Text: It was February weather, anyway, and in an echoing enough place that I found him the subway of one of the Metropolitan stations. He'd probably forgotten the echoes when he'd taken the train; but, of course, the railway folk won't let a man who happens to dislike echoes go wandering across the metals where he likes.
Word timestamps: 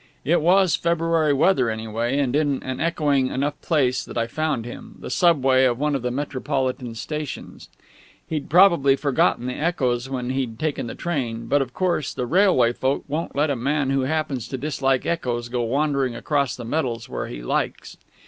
It 0.25 0.41
was 0.41 0.75
February 0.75 1.31
weather, 1.31 1.69
anyway, 1.69 2.17
and 2.17 2.35
in 2.35 2.63
an 2.63 2.79
echoing 2.79 3.27
enough 3.27 3.61
place 3.61 4.03
that 4.03 4.17
I 4.17 4.25
found 4.25 4.65
him 4.65 4.95
the 4.97 5.11
subway 5.11 5.63
of 5.65 5.77
one 5.77 5.93
of 5.93 6.01
the 6.01 6.09
Metropolitan 6.09 6.95
stations. 6.95 7.69
He'd 8.25 8.49
probably 8.49 8.95
forgotten 8.95 9.45
the 9.45 9.53
echoes 9.53 10.09
when 10.09 10.31
he'd 10.31 10.57
taken 10.57 10.87
the 10.87 10.95
train; 10.95 11.45
but, 11.45 11.61
of 11.61 11.75
course, 11.75 12.15
the 12.15 12.25
railway 12.25 12.73
folk 12.73 13.03
won't 13.07 13.35
let 13.35 13.51
a 13.51 13.55
man 13.55 13.91
who 13.91 14.01
happens 14.01 14.47
to 14.47 14.57
dislike 14.57 15.05
echoes 15.05 15.49
go 15.49 15.61
wandering 15.61 16.15
across 16.15 16.55
the 16.55 16.65
metals 16.65 17.07
where 17.07 17.27
he 17.27 17.43
likes. 17.43 17.95